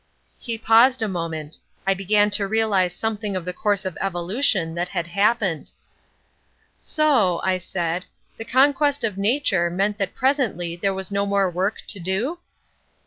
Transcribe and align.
He 0.39 0.57
paused 0.57 1.03
a 1.03 1.07
moment. 1.07 1.59
I 1.85 1.93
began 1.93 2.31
to 2.31 2.47
realise 2.47 2.95
something 2.95 3.35
of 3.35 3.45
the 3.45 3.53
course 3.53 3.85
of 3.85 3.99
evolution 4.01 4.73
that 4.73 4.87
had 4.89 5.05
happened. 5.05 5.69
"So," 6.75 7.39
I 7.43 7.59
said, 7.59 8.05
"the 8.37 8.43
conquest 8.45 9.03
of 9.03 9.15
nature 9.19 9.69
meant 9.69 9.99
that 9.99 10.15
presently 10.15 10.75
there 10.75 10.95
was 10.95 11.11
no 11.11 11.27
more 11.27 11.51
work 11.51 11.83
to 11.87 11.99
do?" 11.99 12.39